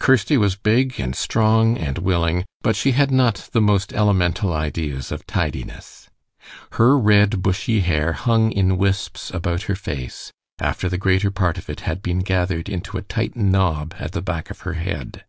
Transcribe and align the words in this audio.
Kirsty 0.00 0.36
was 0.36 0.56
big 0.56 0.98
and 0.98 1.14
strong 1.14 1.78
and 1.78 1.98
willing, 1.98 2.44
but 2.62 2.74
she 2.74 2.90
had 2.90 3.12
not 3.12 3.48
the 3.52 3.60
most 3.60 3.92
elemental 3.92 4.52
ideas 4.52 5.12
of 5.12 5.24
tidiness. 5.24 6.10
Her 6.72 6.98
red, 6.98 7.42
bushy 7.44 7.78
hair 7.82 8.12
hung 8.12 8.50
in 8.50 8.76
wisps 8.76 9.30
about 9.30 9.62
her 9.70 9.76
face, 9.76 10.32
after 10.58 10.88
the 10.88 10.98
greater 10.98 11.30
part 11.30 11.58
of 11.58 11.70
it 11.70 11.82
had 11.82 12.02
been 12.02 12.22
gathered 12.24 12.68
into 12.68 12.98
a 12.98 13.02
tight 13.02 13.36
knob 13.36 13.94
at 14.00 14.10
the 14.10 14.20
back 14.20 14.50
of 14.50 14.62
her 14.62 14.74
head. 14.74 15.24